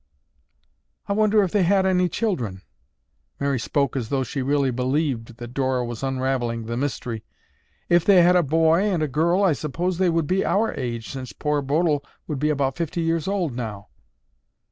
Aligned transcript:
"I 1.07 1.13
wonder 1.13 1.43
if 1.43 1.51
they 1.51 1.61
had 1.61 1.85
any 1.85 2.09
children." 2.09 2.63
Mary 3.39 3.59
spoke 3.59 3.95
as 3.95 4.09
though 4.09 4.23
she 4.23 4.41
really 4.41 4.71
believed 4.71 5.37
that 5.37 5.53
Dora 5.53 5.85
was 5.85 6.01
unraveling 6.01 6.65
the 6.65 6.75
mystery. 6.75 7.23
"If 7.87 8.03
they 8.05 8.23
had 8.23 8.35
a 8.35 8.41
boy 8.41 8.81
and 8.81 9.03
a 9.03 9.07
girl, 9.07 9.53
suppose, 9.53 9.99
they 9.99 10.09
would 10.09 10.25
be 10.25 10.43
our 10.43 10.73
age 10.73 11.09
since 11.11 11.33
poor 11.33 11.61
Bodil 11.61 12.03
would 12.25 12.39
be 12.39 12.49
about 12.49 12.77
fifty 12.77 13.01
years 13.01 13.27
old 13.27 13.55
now." 13.55 13.89